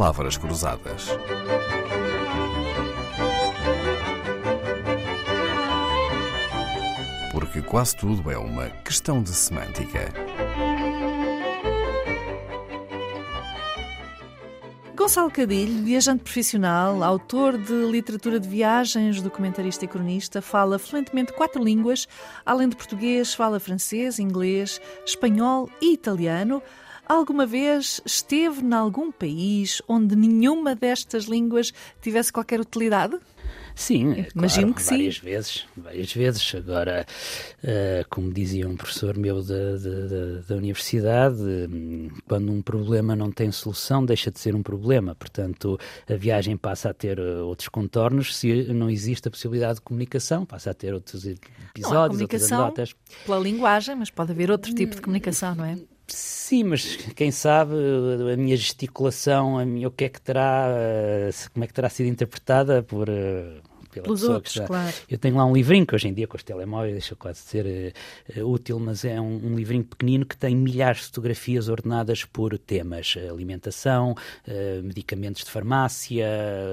[0.00, 1.08] palavras cruzadas.
[7.30, 10.10] Porque quase tudo é uma questão de semântica.
[14.96, 21.62] Gonçalo Cadilho, viajante profissional, autor de literatura de viagens, documentarista e cronista, fala fluentemente quatro
[21.62, 22.08] línguas,
[22.46, 26.62] além de português, fala francês, inglês, espanhol e italiano.
[27.10, 33.18] Alguma vez esteve em algum país onde nenhuma destas línguas tivesse qualquer utilidade?
[33.74, 35.20] Sim, é imagino claro, que várias sim.
[35.24, 36.54] vezes, várias vezes.
[36.54, 37.04] Agora,
[37.64, 43.32] uh, como dizia um professor meu da, da, da universidade, um, quando um problema não
[43.32, 45.16] tem solução, deixa de ser um problema.
[45.16, 48.36] Portanto, a viagem passa a ter uh, outros contornos.
[48.36, 52.94] Se não existe a possibilidade de comunicação, passa a ter outros episódios, outras anedotas.
[53.26, 55.76] Pela linguagem, mas pode haver outro tipo de comunicação, não é?
[56.12, 57.74] Sim, mas quem sabe
[58.32, 60.66] a minha gesticulação, a minha, o que é que terá,
[61.52, 63.08] como é que terá sido interpretada por
[63.90, 64.94] pela Pelos outros, claro.
[65.08, 67.48] Eu tenho lá um livrinho que hoje em dia com os telemóveis deixa quase de
[67.48, 67.94] ser
[68.36, 72.56] uh, útil, mas é um, um, livrinho pequenino que tem milhares de fotografias ordenadas por
[72.56, 76.26] temas: alimentação, uh, medicamentos de farmácia,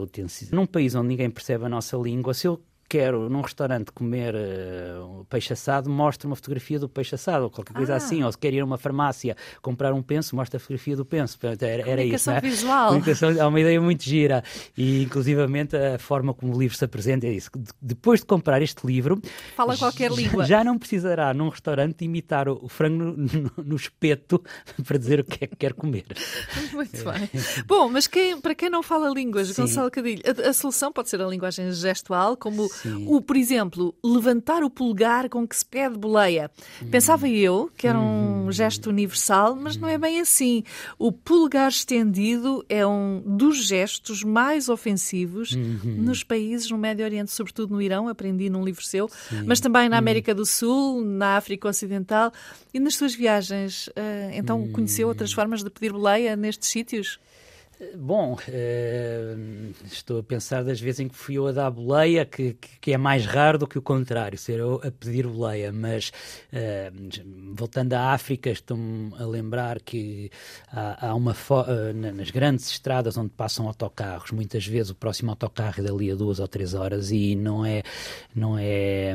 [0.00, 0.52] utensílios.
[0.52, 5.24] Num país onde ninguém percebe a nossa língua, se eu quero num restaurante comer uh,
[5.28, 7.96] peixe assado, mostra uma fotografia do peixe assado ou qualquer coisa Ah.
[7.96, 8.22] assim.
[8.24, 11.38] Ou se quer ir a uma farmácia comprar um penso, mostra a fotografia do penso.
[11.38, 12.30] Portanto, era, era isso.
[12.30, 12.40] É?
[12.40, 12.88] visual.
[12.88, 14.42] Comunicação é uma ideia muito gira.
[14.76, 17.50] E, inclusivamente, a forma como o livro se apresenta é isso.
[17.56, 19.20] De- Depois de comprar este livro,
[19.56, 20.44] Fala qualquer já- língua.
[20.44, 24.42] Já não precisará num restaurante imitar o, frango no, no- no espeto
[24.86, 26.06] para dizer o que é que quer comer.
[26.72, 27.30] Muito bem.
[27.66, 29.62] Bom, mas quem- para quem não fala línguas, Sim.
[29.62, 33.04] Gonçalo Cadilho, a, a solução pode ser a linguagem gestual, como Sim.
[33.08, 36.50] o, por exemplo, levantar o polegar com que se pede boleia.
[36.90, 38.46] Pensava eu que era Uhum.
[38.46, 40.62] um gesto universal, mas não é bem assim.
[40.98, 45.94] O polegar estendido é um dos gestos mais ofensivos Uhum.
[45.98, 49.08] nos países no Médio Oriente, sobretudo no Irão, aprendi num livro seu,
[49.46, 49.98] mas também na Uhum.
[49.98, 52.32] América do Sul, na África Ocidental.
[52.72, 54.72] E nas suas viagens, eh, então Uhum.
[54.72, 57.18] conheceu outras formas de pedir boleia nestes sítios?
[57.96, 59.36] Bom, eh,
[59.84, 62.98] estou a pensar das vezes em que fui eu a dar boleia, que, que- é
[62.98, 65.70] mais raro do que o contrário, ser eu a pedir boleia.
[65.72, 66.10] Mas,
[66.52, 66.90] eh,
[67.54, 70.28] voltando à África, estou-me a lembrar que
[70.72, 71.36] há, há uma.
[71.94, 76.14] na- nas grandes estradas onde passam autocarros, muitas vezes o próximo autocarro é dali a
[76.16, 77.82] duas ou três horas e não é,
[78.34, 79.14] não é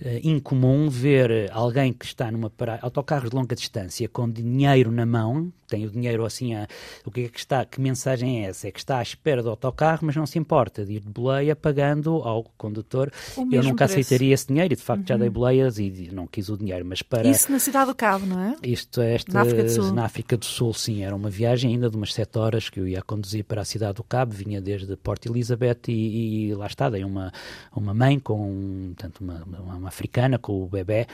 [0.00, 2.80] eh, incomum ver alguém que está numa parada.
[2.82, 6.66] autocarros de longa distância com dinheiro na mão, tem o dinheiro assim a.
[7.04, 7.47] O que é que está?
[7.70, 8.68] Que mensagem é essa?
[8.68, 11.56] É que está à espera do autocarro, mas não se importa de ir de boleia
[11.56, 13.10] pagando ao condutor.
[13.36, 14.00] Eu nunca preço.
[14.00, 17.02] aceitaria esse dinheiro e de facto já dei boleias e não quis o dinheiro, mas
[17.02, 17.28] para.
[17.28, 18.56] Isso na cidade do Cabo, não é?
[18.62, 19.92] Isto é esta, Na África do Sul.
[19.92, 21.02] na África do Sul, sim.
[21.02, 23.94] Era uma viagem ainda de umas sete horas que eu ia conduzir para a cidade
[23.94, 27.32] do Cabo, vinha desde Port Elizabeth e, e lá está, dei uma,
[27.74, 31.06] uma mãe com, portanto, uma, uma, uma africana com o bebê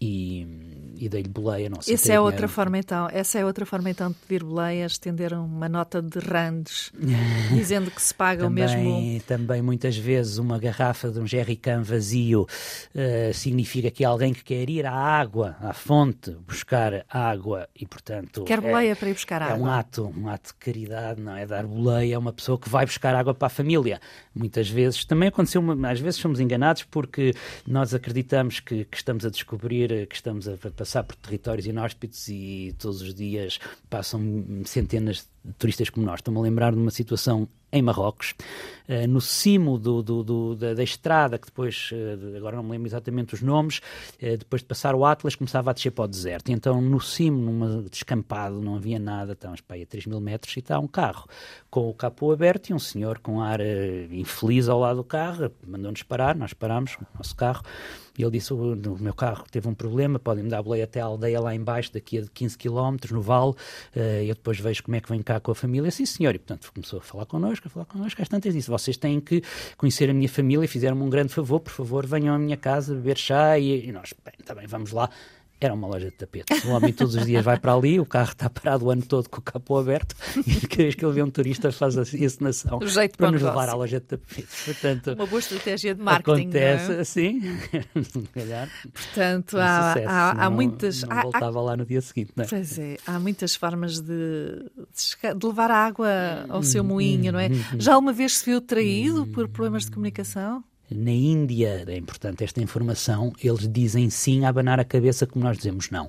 [0.00, 1.94] e, e dei-lhe boleia, não sei.
[1.94, 3.08] Essa é outra forma então.
[3.12, 6.92] Essa é outra forma então de pedir boleia, estender uma nota de randes,
[7.52, 8.76] dizendo que se paga o mesmo.
[8.76, 12.46] Também, também muitas vezes uma garrafa de um jerrycan vazio
[12.94, 17.86] eh, significa que é alguém que quer ir à água, à fonte, buscar água e,
[17.86, 18.44] portanto...
[18.44, 19.78] Quer é- boleia para ir buscar É um água.
[19.78, 21.46] ato, um ato de caridade, não é?
[21.46, 24.00] Dar boleia a uma pessoa que vai buscar água para a família.
[24.34, 27.34] Muitas vezes, também aconteceu, uma- às vezes somos enganados porque
[27.66, 32.28] nós acreditamos que, que estamos a descobrir, eh, que estamos a, passar por territórios inóspitos
[32.28, 33.58] e todos os dias
[33.88, 36.20] passam centenas de turistas como nós.
[36.20, 38.32] Estou-me a lembrar de uma situação em Marrocos,
[38.86, 42.70] eh, no cimo do, do- do- da, da estrada, que depois, eh, agora não me
[42.70, 43.80] lembro exatamente os nomes,
[44.22, 46.48] eh, depois de passar o Atlas, começava a descer para o deserto.
[46.48, 50.20] E então, no cimo, numa descampado, não havia nada, estávamos para aí a 3 mil
[50.20, 51.26] metros, e está um carro
[51.68, 53.60] com o capô aberto e um senhor com ar
[54.12, 57.62] infeliz ao lado do carro, mandou-nos parar, nós parámos, o nosso carro,
[58.16, 61.04] e ele disse, o, o meu carro teve um problema, podem-me dar boleia até a
[61.04, 63.54] aldeia lá embaixo, daqui a 15 km, no vale,
[63.94, 65.90] eu depois vejo como é que vem cá com a família.
[65.90, 66.34] Sim, senhor.
[66.34, 68.20] E, portanto, começou a falar connosco, a falar connosco.
[68.20, 69.42] Às tantas disse, vocês têm que
[69.76, 73.16] conhecer a minha família fizeram-me um grande favor, por favor, venham à minha casa beber
[73.16, 73.58] chá.
[73.58, 75.10] E, e nós, bem, está bem, vamos lá.
[75.58, 76.62] Era uma loja de tapetes.
[76.64, 79.28] O homem todos os dias vai para ali, o carro está parado o ano todo
[79.30, 80.14] com o capô aberto
[80.46, 83.40] e cada vez que ele vê um turista faz a encenação O jeito para nos
[83.40, 84.64] levar à loja de tapetes.
[84.66, 86.40] Portanto, Uma boa estratégia de marketing.
[86.42, 87.00] acontece é?
[87.00, 87.40] assim,
[88.02, 88.68] se calhar.
[88.92, 91.02] Portanto, um há, sucesso, há, há não- muitas.
[91.04, 92.48] Não há- há- voltava lá no dia seguinte, não é?
[92.48, 94.62] Pois é, há muitas formas de,
[95.36, 96.08] de levar a água
[96.50, 97.48] ao seu Uhum, moinho, não é?
[97.78, 100.62] Já uma vez se viu traído por problemas de comunicação?
[100.90, 105.56] Na Índia, é importante esta informação, eles dizem sim a abanar a cabeça como nós
[105.56, 106.08] dizemos não.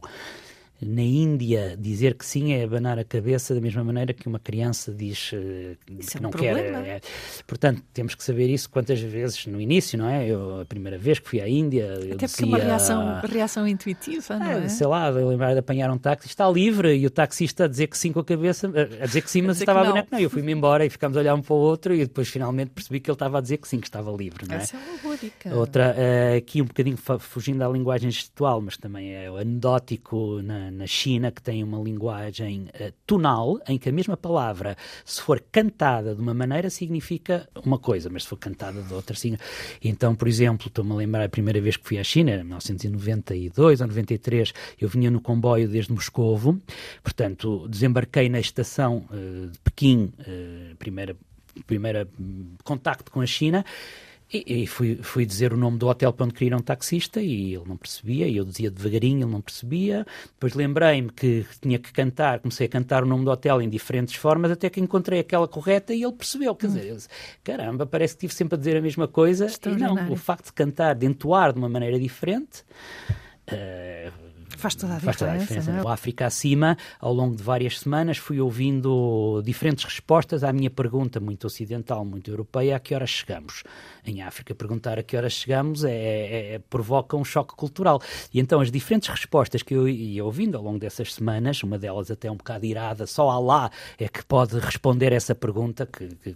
[0.82, 4.94] Na Índia, dizer que sim é abanar a cabeça da mesma maneira que uma criança
[4.94, 6.84] diz uh, que é um não problema.
[6.84, 6.88] quer.
[6.88, 7.02] É.
[7.48, 10.28] Portanto, temos que saber isso quantas vezes no início, não é?
[10.28, 11.94] Eu, a primeira vez que fui à Índia.
[11.94, 14.70] Até eu porque dizia, é uma reação, reação intuitiva, não é?
[14.70, 17.88] Sei lá, eu lembrar de apanhar um táxi, está livre, e o taxista a dizer
[17.88, 18.72] que sim com a cabeça,
[19.02, 19.92] a dizer que sim, mas estava que a não.
[19.94, 20.10] boneco.
[20.12, 22.70] Não, eu fui-me embora e ficámos a olhar um para o outro, e depois finalmente
[22.70, 24.60] percebi que ele estava a dizer que sim, que estava livre, não é?
[24.60, 25.56] Essa é uma boa dica.
[25.56, 30.67] Outra, uh, aqui um bocadinho fugindo da linguagem gestual, mas também é o anedótico na,
[30.72, 34.76] na China, que tem uma linguagem uh, tonal, em que a mesma palavra,
[35.06, 39.16] se for cantada de uma maneira, significa uma coisa, mas se for cantada de outra,
[39.16, 39.38] sim.
[39.84, 43.82] Então, por exemplo, estou-me a lembrar a primeira vez que fui à China, em 1992
[43.82, 46.62] ou 93, eu vinha no comboio desde Moscovo,
[47.04, 50.12] portanto, desembarquei na estação uh, de Pequim,
[50.80, 51.16] primeira,
[51.66, 53.64] primeira hum, contacto com a China,
[54.32, 57.22] e, e fui, fui, dizer o nome do hotel para onde queria ir um taxista
[57.22, 60.06] e ele não percebia, e eu dizia devagarinho, ele não percebia.
[60.34, 64.16] Depois lembrei-me que tinha que cantar, comecei a cantar o nome do hotel em diferentes
[64.16, 66.54] formas, até que encontrei aquela correta e ele percebeu.
[66.56, 67.08] Quer dizer, disse,
[67.44, 69.48] caramba, parece que estive sempre a dizer a mesma coisa.
[69.66, 72.64] E não, o facto de cantar, de entoar de uma maneira diferente.
[73.50, 75.26] Uh, Faz toda a Faz diferença.
[75.26, 75.72] Toda a diferença.
[75.72, 75.84] Não é?
[75.84, 81.20] O África acima, ao longo de várias semanas, fui ouvindo diferentes respostas à minha pergunta,
[81.20, 83.64] muito ocidental, muito europeia, a que horas chegamos.
[84.06, 88.02] Em África, perguntar a que horas chegamos é, é, é, provoca um choque cultural.
[88.34, 92.10] E então as diferentes respostas que eu ia ouvindo ao longo dessas semanas, uma delas
[92.10, 96.36] até um bocado irada, só Allah é que pode responder essa pergunta, que, que,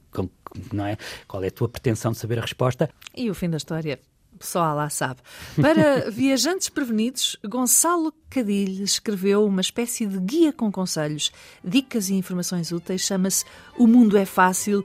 [0.73, 0.97] não é?
[1.27, 2.89] Qual é a tua pretensão de saber a resposta?
[3.15, 3.99] E o fim da história
[4.41, 5.21] só Allah sabe.
[5.59, 11.31] Para viajantes prevenidos, Gonçalo Cadilho escreveu uma espécie de guia com conselhos,
[11.63, 13.01] dicas e informações úteis.
[13.01, 13.45] Chama-se
[13.77, 14.83] O Mundo é Fácil.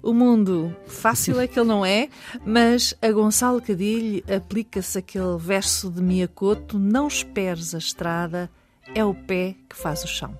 [0.00, 2.08] O mundo fácil é que ele não é,
[2.46, 8.48] mas a Gonçalo Cadilho aplica-se aquele verso de Miyakoto: Não esperes a estrada,
[8.94, 10.38] é o pé que faz o chão.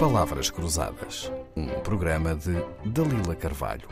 [0.00, 2.54] Palavras Cruzadas, um programa de
[2.84, 3.88] Dalila Carvalho.